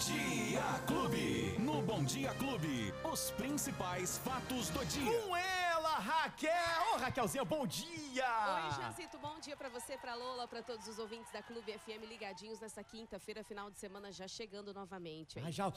Dia 0.00 0.80
Clube. 0.86 1.56
No 1.58 1.82
Bom 1.82 2.02
Dia 2.04 2.30
Clube, 2.38 2.94
os 3.04 3.30
principais 3.32 4.18
fatos 4.24 4.70
do 4.70 4.82
dia. 4.86 5.49
Raquel! 6.00 6.94
Ô, 6.94 6.96
Raquelzinha, 6.96 7.44
bom 7.44 7.66
dia! 7.66 8.24
Oi, 8.64 8.82
Jancito, 8.82 9.18
bom 9.18 9.38
dia 9.38 9.54
pra 9.54 9.68
você, 9.68 9.98
pra 9.98 10.14
Lola, 10.14 10.48
pra 10.48 10.62
todos 10.62 10.88
os 10.88 10.98
ouvintes 10.98 11.30
da 11.30 11.42
Clube 11.42 11.70
FM 11.78 12.04
ligadinhos 12.08 12.58
nessa 12.58 12.82
quinta-feira, 12.82 13.44
final 13.44 13.70
de 13.70 13.78
semana 13.78 14.10
já 14.10 14.26
chegando 14.26 14.72
novamente. 14.72 15.38
Ai, 15.38 15.52
já, 15.52 15.70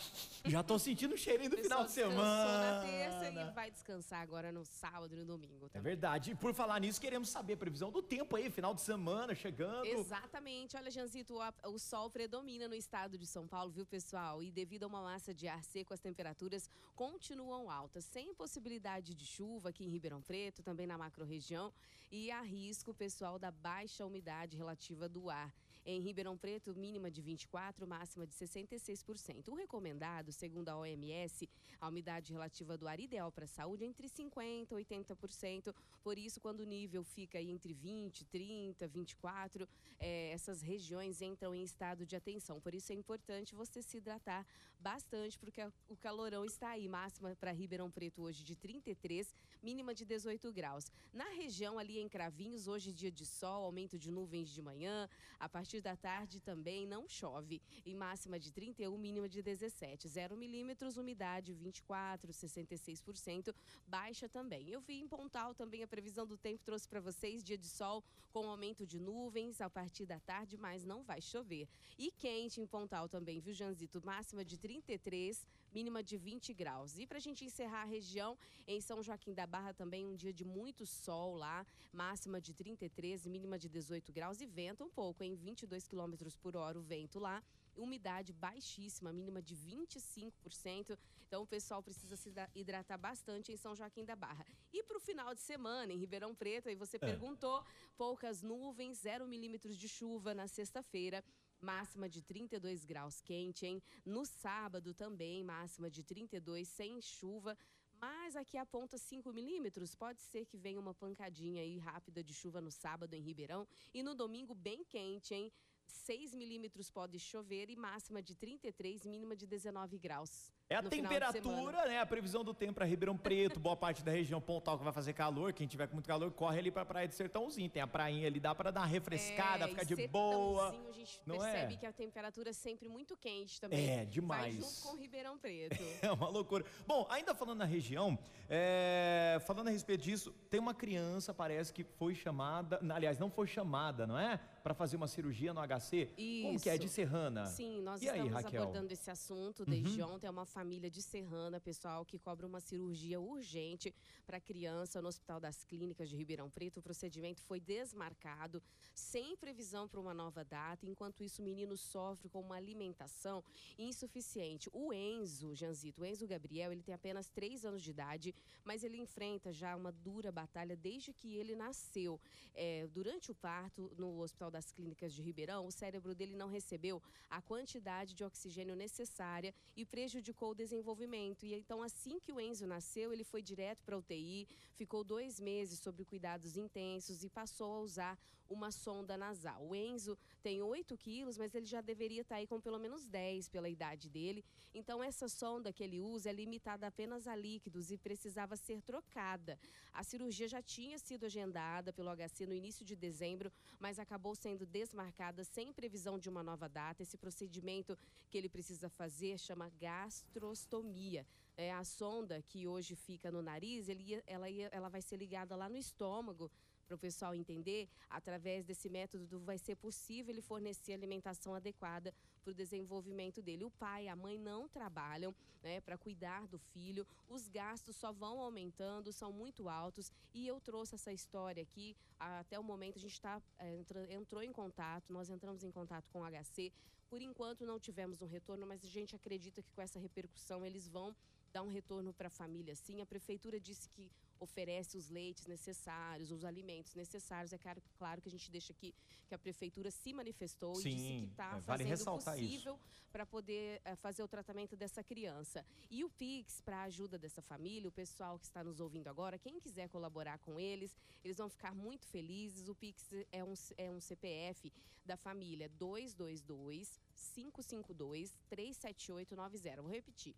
já 0.46 0.64
tô 0.64 0.80
sentindo 0.80 1.14
o 1.14 1.18
cheirinho 1.18 1.50
do 1.50 1.58
final 1.58 1.84
de 1.84 1.92
semana. 1.92 2.80
na 2.80 2.82
terça 2.86 3.30
e 3.30 3.52
vai 3.52 3.70
descansar 3.70 4.22
agora 4.22 4.50
no 4.50 4.64
sábado 4.66 5.14
e 5.14 5.18
no 5.18 5.26
domingo 5.26 5.66
É 5.66 5.70
também. 5.70 5.92
verdade. 5.92 6.32
E 6.32 6.36
por 6.36 6.54
falar 6.54 6.80
nisso, 6.80 7.02
queremos 7.02 7.28
saber 7.28 7.54
a 7.54 7.58
previsão 7.58 7.92
do 7.92 8.02
tempo 8.02 8.38
aí, 8.38 8.50
final 8.50 8.74
de 8.74 8.80
semana 8.82 9.36
chegando. 9.36 9.86
Exatamente. 9.86 10.78
Olha, 10.78 10.90
Janzito, 10.90 11.42
a- 11.42 11.54
o 11.66 11.78
sol 11.78 12.10
predomina 12.10 12.70
no 12.70 12.76
estado 12.76 13.18
de 13.18 13.28
São 13.28 13.46
Paulo, 13.46 13.72
viu, 13.72 13.86
pessoal? 13.86 14.42
E 14.42 14.50
devido 14.52 14.84
a 14.86 14.88
uma 14.88 15.02
massa 15.02 15.34
de 15.34 15.50
ar 15.50 15.62
seco, 15.66 15.94
as 15.94 16.00
temperaturas 16.00 16.70
continuam 16.96 17.70
altas, 17.70 18.06
sem 18.06 18.34
possibilidade 18.34 19.14
de 19.14 19.26
chuva 19.26 19.68
aqui 19.70 19.84
em 19.84 19.90
Ribeirão 19.90 20.13
Preto, 20.22 20.64
também 20.64 20.88
na 20.88 20.98
macro-região. 20.98 21.74
E 22.12 22.32
há 22.32 22.42
risco, 22.42 22.94
pessoal, 22.94 23.40
da 23.40 23.52
baixa 23.52 24.06
umidade 24.06 24.56
relativa 24.58 25.10
do 25.10 25.30
ar. 25.30 25.54
Em 25.86 26.00
Ribeirão 26.00 26.38
Preto, 26.38 26.74
mínima 26.74 27.12
de 27.12 27.22
24%, 27.22 27.86
máxima 27.86 28.26
de 28.26 28.34
66%. 28.34 29.50
O 29.50 29.56
recomendado, 29.56 30.32
segundo 30.32 30.70
a 30.70 30.78
OMS, 30.78 31.50
a 31.82 31.90
umidade 31.90 32.32
relativa 32.32 32.78
do 32.78 32.88
ar 32.88 33.00
ideal 33.00 33.32
para 33.32 33.44
a 33.44 33.48
saúde 33.48 33.84
é 33.84 33.88
entre 33.88 34.08
50% 34.08 34.72
e 34.72 34.86
80%. 34.86 35.76
Por 36.02 36.18
isso, 36.18 36.40
quando 36.40 36.62
o 36.62 36.66
nível 36.66 37.04
fica 37.04 37.42
entre 37.42 37.74
20, 37.74 38.24
30, 38.26 38.88
24, 38.88 39.68
eh, 40.00 40.32
essas 40.32 40.62
regiões 40.62 41.22
entram 41.22 41.54
em 41.54 41.64
estado 41.64 42.06
de 42.06 42.16
atenção. 42.16 42.62
Por 42.62 42.74
isso 42.74 42.94
é 42.94 42.96
importante 42.96 43.54
você 43.54 43.82
se 43.82 43.98
hidratar 43.98 44.46
bastante, 44.80 45.40
porque 45.40 45.62
o 45.90 45.96
calorão 45.96 46.46
está 46.46 46.70
aí. 46.70 46.88
Máxima 46.88 47.36
para 47.36 47.52
Ribeirão 47.52 47.90
Preto 47.90 48.22
hoje 48.22 48.44
de 48.44 48.56
33, 48.56 49.34
mínima 49.62 49.94
de 49.94 50.06
18 50.06 50.52
graus. 50.52 50.92
Na 51.14 51.30
região 51.30 51.80
ali 51.80 52.00
em 52.00 52.10
Cravinhos, 52.10 52.68
hoje 52.68 52.92
dia 52.92 53.12
de 53.12 53.26
sol, 53.26 53.64
aumento 53.64 53.98
de 53.98 54.12
nuvens 54.12 54.50
de 54.50 54.62
manhã. 54.62 55.10
A 55.40 55.48
partir 55.48 55.73
da 55.82 55.96
tarde 55.96 56.40
também 56.40 56.86
não 56.86 57.08
chove. 57.08 57.62
E 57.86 57.94
máxima 57.94 58.40
de 58.40 58.52
31, 58.52 58.98
mínima 58.98 59.30
de 59.30 59.42
17. 59.42 60.08
0 60.08 60.38
milímetros, 60.38 60.98
umidade 60.98 61.54
24, 61.54 62.32
66%, 62.32 63.54
baixa 63.88 64.28
também. 64.30 64.70
Eu 64.70 64.82
vi 64.82 65.00
em 65.00 65.08
Pontal 65.08 65.54
também 65.54 65.84
a 65.84 65.88
previsão 65.88 66.26
do 66.26 66.38
tempo, 66.38 66.64
trouxe 66.64 66.88
para 66.88 67.00
vocês 67.00 67.44
dia 67.44 67.58
de 67.58 67.68
sol 67.68 68.04
com 68.32 68.50
aumento 68.50 68.86
de 68.86 69.00
nuvens 69.00 69.62
a 69.62 69.70
partir 69.70 70.06
da 70.06 70.20
tarde, 70.20 70.58
mas 70.58 70.84
não 70.84 71.04
vai 71.04 71.22
chover. 71.22 71.68
E 71.98 72.12
quente 72.12 72.60
em 72.60 72.66
Pontal 72.66 73.08
também, 73.08 73.40
viu, 73.40 73.54
Janzito? 73.54 74.04
Máxima 74.04 74.44
de 74.44 74.58
33, 74.58 75.46
mínima 75.74 76.04
de 76.04 76.18
20 76.18 76.54
graus. 76.54 76.98
E 76.98 77.06
para 77.08 77.18
a 77.18 77.22
gente 77.22 77.44
encerrar 77.44 77.82
a 77.82 77.86
região, 77.86 78.38
em 78.68 78.80
São 78.80 79.02
Joaquim 79.02 79.34
da 79.34 79.46
Barra 79.48 79.74
também 79.74 80.06
um 80.06 80.16
dia 80.16 80.32
de 80.34 80.46
muito 80.46 80.86
sol 80.86 81.36
lá, 81.36 81.66
máxima 81.92 82.40
de 82.40 82.54
33, 82.54 83.26
mínima 83.28 83.58
de 83.58 83.68
18 83.68 84.12
graus 84.12 84.40
e 84.42 84.46
vento 84.46 84.84
um 84.84 84.90
pouco, 84.90 85.24
em 85.24 85.36
22 85.36 85.88
quilômetros 85.88 86.36
por 86.36 86.56
hora 86.56 86.78
o 86.78 86.82
vento 86.82 87.20
lá. 87.20 87.42
Umidade 87.76 88.32
baixíssima, 88.32 89.12
mínima 89.12 89.42
de 89.42 89.56
25%. 89.56 90.98
Então 91.28 91.42
o 91.44 91.48
pessoal 91.48 91.82
precisa 91.82 92.16
se 92.16 92.30
hidra- 92.30 92.50
hidratar 92.54 92.98
bastante 92.98 93.52
em 93.52 93.58
São 93.58 93.76
Joaquim 93.76 94.06
da 94.06 94.16
Barra. 94.16 94.46
E 94.72 94.84
para 94.84 94.98
o 94.98 95.00
final 95.00 95.34
de 95.34 95.42
semana, 95.42 95.92
em 95.92 95.98
Ribeirão 95.98 96.36
Preto, 96.36 96.70
aí 96.70 96.76
você 96.76 96.98
perguntou, 97.00 97.64
poucas 97.98 98.42
nuvens, 98.44 99.00
0 99.00 99.28
milímetros 99.28 99.76
de 99.76 99.90
chuva 99.90 100.36
na 100.36 100.48
sexta-feira. 100.48 101.24
Máxima 101.64 102.10
de 102.10 102.22
32 102.22 102.84
graus 102.84 103.22
quente, 103.22 103.66
hein? 103.66 103.82
No 104.06 104.26
sábado 104.26 104.94
também, 104.94 105.46
máxima 105.46 105.90
de 105.90 106.04
32, 106.04 106.68
sem 106.68 107.02
chuva. 107.02 107.58
Mas 108.02 108.36
aqui 108.36 108.58
aponta 108.58 108.98
5 108.98 109.32
milímetros. 109.32 109.96
Pode 109.96 110.22
ser 110.22 110.46
que 110.46 110.58
venha 110.58 110.78
uma 110.78 110.94
pancadinha 110.94 111.62
aí 111.62 111.78
rápida 111.78 112.22
de 112.22 112.34
chuva 112.34 112.60
no 112.60 112.70
sábado 112.70 113.14
em 113.14 113.22
Ribeirão. 113.22 113.66
E 113.94 114.04
no 114.04 114.14
domingo, 114.14 114.54
bem 114.54 114.84
quente, 114.84 115.34
hein? 115.34 115.50
6 115.88 116.34
milímetros 116.34 116.90
pode 116.92 117.18
chover 117.18 117.70
e 117.70 117.78
máxima 117.78 118.22
de 118.22 118.36
33, 118.36 119.06
mínima 119.06 119.34
de 119.34 119.48
19 119.48 119.98
graus. 119.98 120.52
É 120.74 120.78
a 120.78 120.82
no 120.82 120.90
de 120.90 120.96
temperatura, 121.02 121.86
né? 121.86 122.00
A 122.00 122.06
previsão 122.06 122.44
do 122.44 122.52
tempo 122.52 122.74
para 122.74 122.86
Ribeirão 122.86 123.16
Preto, 123.16 123.60
boa 123.60 123.76
parte 123.76 124.04
da 124.04 124.12
região 124.12 124.42
Pontal 124.42 124.76
que 124.76 124.84
vai 124.84 124.92
fazer 124.92 125.14
calor. 125.14 125.54
Quem 125.54 125.68
tiver 125.68 125.86
com 125.86 125.94
muito 125.94 126.08
calor, 126.08 126.32
corre 126.32 126.58
ali 126.58 126.72
pra 126.72 126.84
Praia 126.84 127.08
do 127.08 127.14
Sertãozinho. 127.14 127.70
Tem 127.70 127.80
a 127.80 127.86
prainha 127.86 128.26
ali, 128.26 128.40
dá 128.40 128.56
pra 128.56 128.72
dar 128.72 128.82
uma 128.82 128.88
refrescada, 128.88 129.66
É, 129.66 129.68
ficar 129.68 129.84
de 129.84 130.08
boa. 130.08 130.70
A 130.90 130.92
gente 130.92 131.22
Não 131.28 131.38
percebe 131.38 131.76
é? 131.76 131.78
que 131.78 131.86
a 131.86 131.92
temperatura 131.92 132.50
é 132.50 132.54
sempre 132.54 132.90
muito 132.90 133.16
quente 133.16 133.62
também. 133.62 133.88
É, 133.88 134.06
demais. 134.06 134.56
Vai 134.56 134.64
junto 134.64 134.82
com 134.82 134.98
Ribeirão 134.98 135.38
Preto. 135.44 135.78
É 136.02 136.12
uma 136.12 136.28
loucura. 136.28 136.66
Bom, 136.88 137.06
ainda 137.08 137.36
falando 137.36 137.60
na 137.60 137.66
região, 137.66 138.18
é, 138.50 139.38
falando 139.46 139.68
a 139.68 139.72
respeito 139.72 140.02
disso, 140.02 140.32
tem 140.50 140.60
uma 140.60 140.74
criança, 140.74 141.36
parece 141.36 141.72
que 141.72 141.84
foi 141.84 142.16
chamada, 142.16 142.80
aliás, 142.90 143.20
não 143.20 143.30
foi 143.30 143.46
chamada, 143.46 144.08
não 144.08 144.18
é? 144.18 144.40
Para 144.64 144.74
fazer 144.74 144.96
uma 144.96 145.08
cirurgia 145.08 145.54
no 145.54 145.62
HC. 145.62 146.08
Como 146.42 146.60
que 146.60 146.70
é? 146.70 146.74
Isso. 146.74 146.84
De 146.84 146.90
Serrana? 146.90 147.46
Sim, 147.46 147.82
nós 147.84 148.02
e 148.02 148.10
aí, 148.10 148.26
estamos? 148.26 148.44
Uhum. 148.54 148.62
abordando 148.62 148.92
esse 148.92 149.12
assunto 149.12 149.66
desde 149.66 150.02
ontem. 150.02 150.26
É 150.26 150.30
uma 150.32 150.46
família 150.46 150.63
de 150.64 151.02
Serrana, 151.02 151.60
pessoal, 151.60 152.06
que 152.06 152.18
cobra 152.18 152.48
uma 152.48 152.62
cirurgia 152.62 153.20
urgente 153.20 153.94
para 154.26 154.40
criança 154.40 155.02
no 155.02 155.10
Hospital 155.10 155.38
das 155.38 155.66
Clínicas 155.66 156.08
de 156.10 156.16
Ribeirão 156.16 156.50
Preto. 156.50 156.80
O 156.80 156.82
procedimento 156.82 157.42
foi 157.42 157.60
desmarcado, 157.60 158.64
sem 158.96 159.36
previsão 159.36 159.90
para 159.90 160.00
uma 160.00 160.14
nova 160.14 160.44
data. 160.46 160.86
Enquanto 160.86 161.22
isso, 161.22 161.42
o 161.42 161.46
menino 161.46 161.76
sofre 161.76 162.30
com 162.30 162.40
uma 162.40 162.56
alimentação 162.56 163.44
insuficiente. 163.78 164.70
O 164.72 164.94
Enzo, 164.94 165.54
Janzito, 165.54 166.02
o 166.02 166.06
Enzo 166.06 166.26
Gabriel, 166.26 166.72
ele 166.72 166.82
tem 166.82 166.96
apenas 166.96 167.28
3 167.28 167.66
anos 167.66 167.84
de 167.84 167.92
idade, 167.92 168.34
mas 168.64 168.86
ele 168.86 168.98
enfrenta 168.98 169.52
já 169.52 169.76
uma 169.76 169.92
dura 169.92 170.32
batalha 170.32 170.78
desde 170.78 171.12
que 171.12 171.36
ele 171.36 171.58
nasceu. 171.58 172.22
É, 172.56 172.88
durante 172.88 173.32
o 173.32 173.36
parto, 173.36 173.92
no 173.98 174.22
Hospital 174.22 174.50
das 174.50 174.72
Clínicas 174.72 175.14
de 175.14 175.22
Ribeirão, 175.22 175.68
o 175.68 175.72
cérebro 175.72 176.16
dele 176.16 176.38
não 176.38 176.48
recebeu 176.48 177.04
a 177.30 177.42
quantidade 177.42 178.14
de 178.14 178.24
oxigênio 178.24 178.76
necessária 178.76 179.54
e 179.76 179.86
prejudicou 179.86 180.53
desenvolvimento. 180.54 181.46
E 181.46 181.54
então, 181.54 181.82
assim 181.82 182.20
que 182.20 182.32
o 182.32 182.40
Enzo 182.40 182.66
nasceu, 182.68 183.12
ele 183.12 183.24
foi 183.24 183.42
direto 183.42 183.84
para 183.84 183.98
UTI, 183.98 184.48
ficou 184.76 185.04
dois 185.04 185.40
meses 185.40 185.80
sob 185.80 186.04
cuidados 186.06 186.58
intensos 186.58 187.24
e 187.24 187.30
passou 187.30 187.74
a 187.74 187.80
usar 187.80 188.20
uma 188.50 188.72
sonda 188.72 189.18
nasal. 189.18 189.66
O 189.66 189.76
Enzo 189.76 190.18
tem 190.44 190.62
8 190.62 190.98
quilos, 190.98 191.38
mas 191.38 191.56
ele 191.56 191.66
já 191.66 191.80
deveria 191.80 192.22
estar 192.22 192.36
aí 192.36 192.46
com 192.46 192.60
pelo 192.60 192.78
menos 192.78 193.08
10 193.08 193.48
pela 193.48 193.70
idade 193.70 194.10
dele. 194.10 194.44
Então, 194.74 195.02
essa 195.02 195.30
sonda 195.30 195.72
que 195.72 195.84
ele 195.84 196.02
usa 196.02 196.30
é 196.30 196.34
limitada 196.34 196.86
apenas 196.86 197.28
a 197.28 197.36
líquidos 197.36 197.90
e 197.92 197.98
precisava 197.98 198.58
ser 198.58 198.82
trocada. 198.82 199.58
A 199.94 200.04
cirurgia 200.04 200.48
já 200.50 200.62
tinha 200.62 201.00
sido 201.00 201.26
agendada 201.26 201.94
pelo 201.94 202.14
HC 202.14 202.46
no 202.46 202.54
início 202.54 202.86
de 202.86 202.96
dezembro, 202.96 203.52
mas 203.80 204.00
acabou 204.00 204.36
sendo 204.36 204.66
desmarcada 204.66 205.46
sem 205.46 205.72
previsão 205.72 206.20
de 206.20 206.28
uma 206.28 206.44
nova 206.44 206.68
data. 206.68 207.02
Esse 207.02 207.18
procedimento 207.18 207.98
que 208.30 208.38
ele 208.38 208.50
precisa 208.50 208.90
fazer 208.90 209.40
chama 209.40 209.72
gastrostomia. 209.80 211.26
É 211.56 211.72
a 211.72 211.86
sonda 211.86 212.42
que 212.42 212.68
hoje 212.68 212.96
fica 212.96 213.32
no 213.32 213.42
nariz, 213.42 213.88
ele 213.88 214.22
ela, 214.28 214.50
ela 214.50 214.90
vai 214.90 215.02
ser 215.02 215.16
ligada 215.16 215.56
lá 215.56 215.70
no 215.70 215.78
estômago 215.78 216.52
para 216.94 216.98
o 216.98 217.00
pessoal 217.00 217.34
entender, 217.34 217.90
através 218.10 218.64
desse 218.64 218.88
método 218.88 219.40
vai 219.40 219.58
ser 219.58 219.76
possível 219.76 220.32
ele 220.32 220.42
fornecer 220.42 220.94
alimentação 220.94 221.56
adequada 221.56 222.14
para 222.44 222.52
o 222.52 222.54
desenvolvimento 222.54 223.42
dele. 223.42 223.66
O 223.66 223.72
pai 223.72 224.06
e 224.06 224.10
a 224.10 224.16
mãe 224.16 224.38
não 224.38 224.68
trabalham 224.68 225.34
né, 225.64 225.82
para 225.82 225.98
cuidar 225.98 226.46
do 226.48 226.60
filho, 226.60 227.06
os 227.30 227.48
gastos 227.48 227.96
só 227.96 228.12
vão 228.12 228.40
aumentando, 228.40 229.12
são 229.12 229.32
muito 229.32 229.68
altos. 229.70 230.12
E 230.34 230.48
eu 230.48 230.60
trouxe 230.62 230.94
essa 230.96 231.12
história 231.12 231.64
aqui, 231.64 231.96
até 232.20 232.60
o 232.60 232.64
momento 232.64 232.98
a 232.98 233.02
gente 233.02 233.20
tá, 233.20 233.42
entra- 233.80 234.14
entrou 234.14 234.44
em 234.44 234.52
contato, 234.52 235.12
nós 235.12 235.30
entramos 235.30 235.64
em 235.64 235.72
contato 235.72 236.10
com 236.12 236.22
o 236.22 236.26
HC. 236.26 236.72
Por 237.14 237.22
enquanto 237.22 237.64
não 237.64 237.80
tivemos 237.80 238.24
um 238.24 238.26
retorno, 238.26 238.66
mas 238.66 238.84
a 238.84 238.88
gente 238.88 239.16
acredita 239.16 239.62
que 239.62 239.72
com 239.72 239.84
essa 239.84 240.00
repercussão 240.00 240.66
eles 240.66 240.88
vão 240.88 241.16
dar 241.52 241.62
um 241.62 241.70
retorno 241.70 242.12
para 242.12 242.26
a 242.26 242.32
família. 242.32 242.76
Sim, 242.76 243.02
a 243.02 243.06
prefeitura 243.06 243.60
disse 243.60 243.88
que 243.88 244.10
oferece 244.40 244.98
os 244.98 245.10
leites 245.12 245.46
necessários, 245.46 246.32
os 246.32 246.44
alimentos 246.44 246.96
necessários. 246.96 247.54
É 247.54 247.58
claro, 247.60 247.84
claro 248.00 248.20
que 248.20 248.30
a 248.30 248.32
gente 248.32 248.50
deixa 248.50 248.74
aqui 248.74 248.96
que 249.28 249.36
a 249.36 249.38
prefeitura 249.38 249.92
se 249.92 250.12
manifestou 250.12 250.74
Sim, 250.74 250.90
e 250.90 250.96
disse 250.96 251.08
que 251.20 251.26
está 251.26 251.58
é, 251.58 251.62
vale 251.62 251.84
fazendo 251.86 252.10
o 252.10 252.18
possível 252.18 252.80
para 253.12 253.28
poder 253.28 253.80
eh, 253.86 253.96
fazer 253.96 254.24
o 254.24 254.28
tratamento 254.28 254.76
dessa 254.76 255.04
criança. 255.04 255.64
E 255.92 256.04
o 256.04 256.10
Pix, 256.10 256.62
para 256.62 256.78
a 256.78 256.84
ajuda 256.86 257.20
dessa 257.20 257.44
família, 257.44 257.88
o 257.88 257.92
pessoal 257.92 258.40
que 258.40 258.46
está 258.46 258.64
nos 258.64 258.80
ouvindo 258.80 259.08
agora, 259.08 259.38
quem 259.38 259.60
quiser 259.60 259.88
colaborar 259.88 260.40
com 260.40 260.60
eles, 260.60 260.96
eles 261.24 261.38
vão 261.38 261.48
ficar 261.48 261.76
muito 261.76 262.08
felizes. 262.08 262.68
O 262.68 262.74
Pix 262.74 263.08
é 263.32 263.44
um, 263.44 263.54
é 263.78 263.92
um 263.92 264.02
CPF 264.02 264.74
da 265.06 265.16
família 265.16 265.70
222 265.70 267.03
552 267.16 268.36
37890. 268.50 269.82
Vou 269.82 269.92
repetir. 269.92 270.36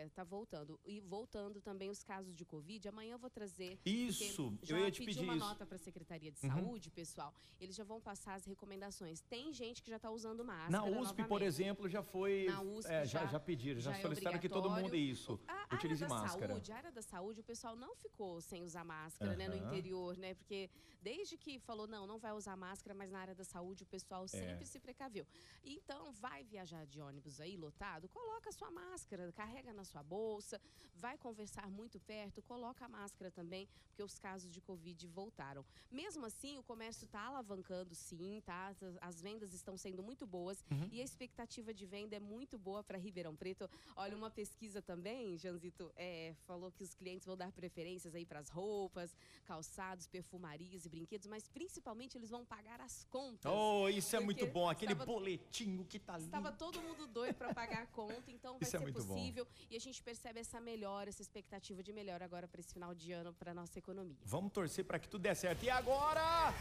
está 0.06 0.24
voltando. 0.24 0.80
E 0.86 1.00
voltando 1.00 1.60
também 1.60 1.90
os 1.90 2.02
casos 2.02 2.34
de 2.34 2.44
Covid. 2.44 2.88
Amanhã 2.88 3.12
eu 3.12 3.18
vou 3.18 3.28
trazer. 3.30 3.78
Isso, 3.84 4.56
eu 4.66 4.78
ia 4.78 4.90
te 4.90 5.00
pedi 5.00 5.12
pedir 5.14 5.24
uma 5.24 5.36
isso. 5.36 5.44
nota 5.46 5.66
para 5.66 5.76
a 5.76 5.78
Secretaria 5.78 6.32
de 6.32 6.46
Uhum. 6.46 6.52
Saúde, 6.52 6.90
pessoal. 6.90 7.34
Eles 7.60 7.76
já 7.76 7.84
vão 7.84 8.00
passar 8.00 8.34
as 8.34 8.44
recomendações. 8.46 9.20
Tem 9.22 9.52
gente 9.52 9.82
que 9.82 9.90
já 9.90 9.96
está 9.96 10.10
usando 10.10 10.44
máscara. 10.44 10.70
Na 10.70 10.84
USP, 10.84 11.16
por 11.16 11.22
novamente. 11.22 11.44
exemplo, 11.46 11.88
já 11.88 12.02
foi. 12.02 12.46
Na 12.46 12.62
USP 12.62 12.90
é, 12.90 13.04
já, 13.04 13.20
já- 13.20 13.32
já 13.32 13.40
pediram, 13.40 13.80
já, 13.80 13.92
já 13.92 13.98
é 13.98 14.02
solicitaram 14.02 14.38
que 14.38 14.48
todo 14.48 14.70
mundo 14.70 14.94
isso. 14.96 15.38
A 15.46 15.74
Utilize 15.74 16.04
área 16.04 16.14
da 16.16 16.22
máscara. 16.22 16.48
saúde, 16.54 16.72
a 16.72 16.76
área 16.76 16.92
da 16.92 17.02
saúde, 17.02 17.40
o 17.40 17.44
pessoal 17.44 17.76
não 17.76 17.94
ficou 17.96 18.40
sem 18.40 18.62
usar 18.62 18.84
máscara, 18.84 19.36
né, 19.36 19.46
no 19.48 19.56
interior, 19.56 20.16
né? 20.16 20.34
Porque 20.34 20.70
desde 21.02 21.36
que 21.36 21.58
falou, 21.60 21.86
não, 21.86 22.06
não 22.06 22.18
vai 22.18 22.32
usar 22.32 22.56
máscara, 22.56 22.94
mas 22.94 23.10
na 23.10 23.18
área 23.20 23.34
da 23.34 23.44
saúde 23.44 23.82
o 23.82 23.86
É. 23.86 23.86
pessoal 24.00 24.26
sempre 24.28 24.66
se 24.66 24.78
precaveu. 24.80 25.26
Então, 25.62 26.12
vai 26.12 26.42
viajar 26.44 26.86
de 26.86 27.00
ônibus 27.00 27.40
aí 27.40 27.56
lotado, 27.56 28.08
coloca 28.08 28.48
a 28.48 28.52
sua 28.52 28.70
máscara, 28.70 29.32
carrega 29.32 29.72
na 29.72 29.84
sua 29.84 30.02
bolsa, 30.02 30.60
vai 30.94 31.16
conversar 31.18 31.70
muito 31.70 32.00
perto, 32.00 32.42
coloca 32.42 32.84
a 32.84 32.88
máscara 32.88 33.30
também, 33.30 33.68
porque 33.88 34.02
os 34.02 34.18
casos 34.18 34.50
de 34.50 34.60
Covid 34.60 35.06
voltaram. 35.08 35.64
Mesmo 35.90 36.24
assim, 36.26 36.56
o 36.58 36.62
comércio 36.62 37.04
está 37.04 37.20
alavancando, 37.22 37.94
sim, 37.94 38.42
tá? 38.44 38.68
As, 38.68 38.82
as 39.00 39.20
vendas 39.20 39.52
estão 39.52 39.76
sendo 39.76 40.02
muito 40.02 40.26
boas 40.26 40.64
Uhum. 40.70 40.88
e 40.92 41.00
a 41.00 41.04
expectativa 41.04 41.72
de 41.74 41.84
venda 41.86 42.16
é 42.16 42.20
muito 42.20 42.58
boa 42.58 42.82
para 42.82 42.96
Ribeirão 42.98 43.34
Preto. 43.36 43.68
Olha, 43.96 44.16
uma 44.16 44.30
pesquisa 44.30 44.80
também, 44.80 45.36
Janzito, 45.36 45.92
é, 45.96 46.34
falou 46.46 46.70
que 46.72 46.82
os 46.82 46.94
clientes 46.94 47.26
vão 47.26 47.36
dar 47.36 47.52
preferências 47.52 48.14
aí 48.14 48.24
para 48.24 48.38
as 48.38 48.48
roupas, 48.48 49.14
calçados, 49.44 50.06
perfumarias 50.06 50.84
e 50.86 50.88
brinquedos, 50.88 51.26
mas 51.26 51.48
principalmente 51.48 52.16
eles 52.16 52.30
vão 52.30 52.44
pagar 52.44 52.80
as 52.80 53.04
contas. 53.04 53.50
Oh, 53.52 53.79
isso 53.88 54.14
é 54.16 54.20
muito 54.20 54.46
bom. 54.46 54.68
Aquele 54.68 54.92
estava- 54.92 55.10
boletinho 55.12 55.84
que 55.84 55.98
tá 55.98 56.14
ali. 56.14 56.24
Estava 56.24 56.52
todo 56.52 56.80
mundo 56.82 57.06
doido 57.06 57.34
para 57.34 57.54
pagar 57.54 57.82
a 57.82 57.86
conta, 57.86 58.30
então 58.30 58.52
vai 58.54 58.62
Isso 58.62 58.76
é 58.76 58.80
ser 58.80 58.92
bom. 58.92 59.14
possível. 59.14 59.46
E 59.70 59.76
a 59.76 59.80
gente 59.80 60.02
percebe 60.02 60.40
essa 60.40 60.60
melhora, 60.60 61.08
essa 61.08 61.22
expectativa 61.22 61.82
de 61.82 61.92
melhora 61.92 62.24
agora 62.24 62.46
para 62.48 62.60
esse 62.60 62.72
final 62.72 62.94
de 62.94 63.12
ano 63.12 63.32
para 63.32 63.54
nossa 63.54 63.78
economia. 63.78 64.16
Vamos 64.24 64.52
torcer 64.52 64.84
para 64.84 64.98
que 64.98 65.08
tudo 65.08 65.22
dê 65.22 65.34
certo. 65.34 65.62
E 65.64 65.70
agora, 65.70 66.52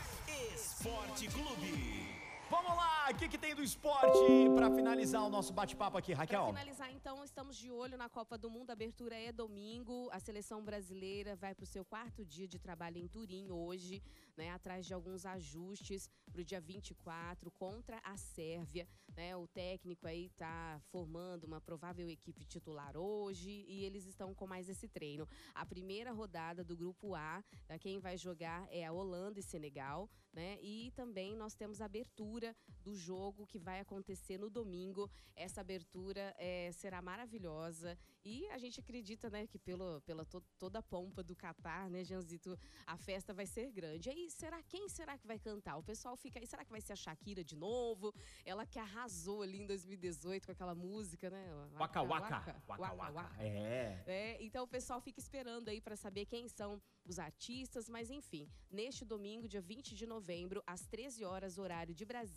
Esporte 0.56 1.28
Clube. 1.28 2.29
Vamos 2.50 2.76
lá. 2.76 3.10
O 3.12 3.16
que, 3.16 3.28
que 3.28 3.38
tem 3.38 3.56
do 3.56 3.64
esporte 3.64 4.20
para 4.54 4.70
finalizar 4.70 5.24
o 5.26 5.30
nosso 5.30 5.52
bate-papo 5.52 5.98
aqui, 5.98 6.12
Para 6.14 6.22
Raquel? 6.22 6.46
finalizar, 6.48 6.92
então, 6.92 7.24
estamos 7.24 7.58
de 7.58 7.72
olho 7.72 7.98
na 7.98 8.08
Copa 8.08 8.38
do 8.38 8.50
Mundo. 8.52 8.70
A 8.70 8.74
abertura 8.74 9.16
é 9.16 9.32
domingo. 9.32 10.10
A 10.12 10.20
seleção 10.20 10.64
brasileira 10.64 11.36
vai 11.36 11.56
para 11.56 11.64
o 11.64 11.68
seu 11.68 11.84
quarto 11.84 12.24
dia 12.24 12.48
de 12.48 12.60
trabalho 12.60 12.98
em 13.00 13.08
Turim 13.08 13.50
hoje, 13.50 14.04
né, 14.38 14.52
atrás 14.52 14.86
de 14.86 14.94
alguns 14.94 15.26
ajustes 15.26 16.08
para 16.32 16.42
o 16.42 16.46
dia 16.46 16.62
24 16.62 17.50
contra 17.52 18.00
a 18.04 18.16
Sérvia. 18.16 18.88
Né, 19.16 19.36
o 19.36 19.48
técnico 19.48 20.06
aí 20.06 20.28
está 20.28 20.80
formando 20.92 21.46
uma 21.46 21.60
provável 21.60 22.08
equipe 22.10 22.46
titular 22.46 22.96
hoje 22.96 23.66
e 23.68 23.84
eles 23.84 24.06
estão 24.06 24.36
com 24.36 24.46
mais 24.46 24.70
esse 24.70 24.88
treino. 24.88 25.28
A 25.56 25.66
primeira 25.66 26.12
rodada 26.12 26.64
do 26.64 26.78
grupo 26.78 27.16
A, 27.16 27.44
tá, 27.68 27.78
quem 27.80 28.00
vai 28.00 28.16
jogar 28.18 28.68
é 28.72 28.86
a 28.86 28.92
Holanda 28.92 29.40
e 29.40 29.44
Senegal, 29.44 30.08
né? 30.32 30.60
E 30.62 30.92
também 30.96 31.36
nós 31.36 31.56
temos 31.56 31.82
a 31.82 31.86
abertura 31.86 32.39
do 32.84 32.96
jogo 32.96 33.46
que 33.46 33.60
vai 33.60 33.80
acontecer 33.80 34.38
no 34.38 34.50
domingo. 34.50 35.10
Essa 35.36 35.62
abertura 35.62 36.34
eh, 36.38 36.72
será 36.74 37.02
maravilhosa 37.02 37.98
e 38.24 38.46
a 38.50 38.58
gente 38.58 38.80
acredita, 38.80 39.30
né, 39.30 39.48
que 39.48 39.58
pelo, 39.58 40.02
pela 40.02 40.26
to- 40.26 40.44
toda 40.58 40.80
a 40.80 40.84
pompa 40.84 41.22
do 41.24 41.36
Catar, 41.36 41.90
né, 41.90 42.04
Janzito, 42.04 42.58
a 42.86 42.98
festa 42.98 43.34
vai 43.34 43.46
ser 43.46 43.72
grande. 43.72 44.10
Aí, 44.10 44.30
será 44.30 44.62
quem 44.64 44.88
será 44.90 45.18
que 45.18 45.26
vai 45.28 45.40
cantar? 45.40 45.78
O 45.78 45.84
pessoal 45.84 46.16
fica 46.18 46.40
aí, 46.40 46.48
será 46.48 46.64
que 46.66 46.72
vai 46.72 46.82
ser 46.82 46.94
a 46.94 46.96
Shakira 46.96 47.44
de 47.44 47.56
novo? 47.56 48.14
Ela 48.46 48.66
que 48.66 48.80
arrasou 48.80 49.42
ali 49.42 49.60
em 49.62 49.66
2018 49.66 50.46
com 50.46 50.52
aquela 50.52 50.76
música, 50.76 51.30
né? 51.30 51.46
Waka 51.78 52.02
waka. 52.02 52.62
Waka 52.68 52.94
waka. 53.14 53.44
É. 53.44 54.04
É, 54.08 54.38
então 54.44 54.64
o 54.64 54.68
pessoal 54.68 55.00
fica 55.02 55.20
esperando 55.20 55.70
aí 55.70 55.80
para 55.82 55.96
saber 55.96 56.26
quem 56.26 56.48
são 56.48 56.82
os 57.06 57.18
artistas, 57.20 57.90
mas 57.90 58.10
enfim, 58.10 58.48
neste 58.70 59.04
domingo, 59.04 59.48
dia 59.48 59.62
20 59.62 59.96
de 59.96 60.06
novembro, 60.06 60.62
às 60.68 60.86
13 60.86 61.24
horas, 61.26 61.58
horário 61.58 61.94
de 61.96 62.06
Brasília, 62.06 62.29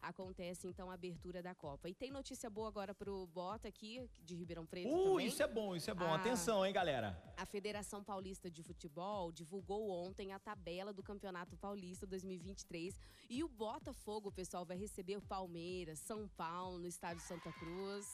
acontece 0.00 0.66
então 0.66 0.90
a 0.90 0.94
abertura 0.94 1.42
da 1.42 1.54
Copa. 1.54 1.88
E 1.88 1.94
tem 1.94 2.10
notícia 2.10 2.48
boa 2.48 2.68
agora 2.68 2.94
pro 2.94 3.26
Bota 3.28 3.68
aqui, 3.68 4.08
de 4.22 4.34
Ribeirão 4.34 4.66
Preto 4.66 4.88
Uh, 4.88 5.04
também. 5.12 5.26
isso 5.26 5.42
é 5.42 5.46
bom, 5.46 5.76
isso 5.76 5.90
é 5.90 5.94
bom. 5.94 6.06
Ah. 6.06 6.16
Atenção, 6.16 6.64
hein, 6.64 6.72
galera? 6.72 7.20
A 7.36 7.44
Federação 7.44 8.02
Paulista 8.02 8.50
de 8.50 8.62
Futebol 8.62 9.30
divulgou 9.30 9.90
ontem 9.90 10.32
a 10.32 10.38
tabela 10.38 10.90
do 10.90 11.02
Campeonato 11.02 11.54
Paulista 11.58 12.06
2023 12.06 12.98
e 13.28 13.44
o 13.44 13.48
Botafogo, 13.48 14.32
pessoal, 14.32 14.64
vai 14.64 14.78
receber 14.78 15.18
o 15.18 15.20
Palmeiras, 15.20 15.98
São 15.98 16.26
Paulo, 16.28 16.78
no 16.78 16.86
estádio 16.86 17.22
Santa 17.22 17.52
Cruz. 17.52 18.06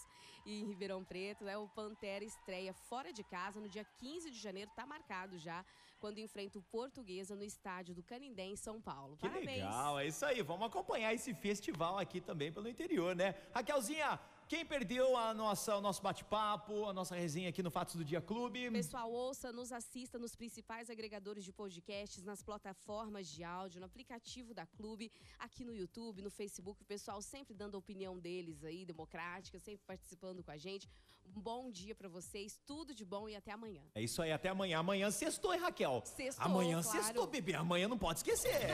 E 0.44 0.60
em 0.60 0.66
Ribeirão 0.66 1.04
Preto, 1.04 1.46
é 1.46 1.56
o 1.56 1.68
Pantera 1.68 2.24
estreia 2.24 2.72
fora 2.72 3.12
de 3.12 3.22
casa 3.22 3.60
no 3.60 3.68
dia 3.68 3.86
15 4.00 4.28
de 4.28 4.40
janeiro, 4.40 4.72
tá 4.74 4.84
marcado 4.84 5.38
já, 5.38 5.64
quando 6.00 6.18
enfrenta 6.18 6.58
o 6.58 6.62
Portuguesa 6.62 7.36
no 7.36 7.44
estádio 7.44 7.94
do 7.94 8.02
Canindé, 8.02 8.46
em 8.46 8.56
São 8.56 8.80
Paulo. 8.80 9.16
Que 9.16 9.28
Parabéns. 9.28 9.58
legal, 9.58 10.00
é 10.00 10.08
isso 10.08 10.24
aí. 10.24 10.42
Vamos 10.42 10.66
acompanhar 10.66 11.14
esse 11.14 11.32
festival 11.32 11.96
aqui 11.96 12.20
também 12.20 12.52
pelo 12.52 12.68
interior, 12.68 13.14
né? 13.14 13.36
Raquelzinha, 13.54 14.18
quem 14.48 14.64
perdeu 14.66 15.16
a 15.16 15.32
nossa, 15.32 15.76
o 15.76 15.80
nosso 15.80 16.02
bate-papo, 16.02 16.86
a 16.86 16.92
nossa 16.92 17.14
resenha 17.14 17.48
aqui 17.48 17.62
no 17.62 17.70
Fatos 17.70 17.94
do 17.94 18.04
Dia 18.04 18.20
Clube? 18.20 18.70
Pessoal, 18.70 19.10
ouça, 19.10 19.50
nos 19.52 19.72
assista 19.72 20.18
nos 20.18 20.34
principais 20.36 20.90
agregadores 20.90 21.44
de 21.44 21.52
podcasts, 21.52 22.22
nas 22.22 22.42
plataformas 22.42 23.28
de 23.28 23.42
áudio, 23.42 23.80
no 23.80 23.86
aplicativo 23.86 24.52
da 24.52 24.66
Clube, 24.66 25.10
aqui 25.38 25.64
no 25.64 25.74
YouTube, 25.74 26.20
no 26.22 26.30
Facebook. 26.30 26.82
O 26.82 26.84
pessoal 26.84 27.22
sempre 27.22 27.54
dando 27.54 27.76
a 27.76 27.78
opinião 27.78 28.18
deles 28.18 28.62
aí, 28.62 28.84
democrática, 28.84 29.58
sempre 29.58 29.84
participando 29.86 30.42
com 30.42 30.50
a 30.50 30.58
gente. 30.58 30.88
Um 31.24 31.40
bom 31.40 31.70
dia 31.70 31.94
pra 31.94 32.08
vocês, 32.08 32.60
tudo 32.66 32.94
de 32.94 33.04
bom 33.04 33.28
e 33.28 33.36
até 33.36 33.52
amanhã. 33.52 33.82
É 33.94 34.02
isso 34.02 34.20
aí, 34.20 34.32
até 34.32 34.48
amanhã. 34.48 34.78
Amanhã 34.80 35.10
sextou, 35.10 35.54
hein, 35.54 35.60
Raquel? 35.60 36.02
Sextou, 36.04 36.44
Amanhã 36.44 36.82
claro. 36.82 36.98
sextou, 37.02 37.26
bebê. 37.26 37.54
Amanhã 37.54 37.88
não 37.88 37.96
pode 37.96 38.18
esquecer. 38.18 38.70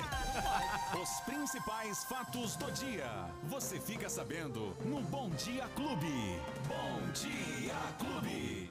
Os 1.01 1.21
principais 1.21 2.05
fatos 2.05 2.57
do 2.57 2.71
dia. 2.73 3.07
Você 3.45 3.79
fica 3.79 4.09
sabendo 4.09 4.75
no 4.85 5.03
Bom 5.03 5.31
Dia 5.59 5.67
Clube. 5.75 6.38
Bom 6.69 7.11
Dia 7.12 7.75
Clube. 7.99 8.71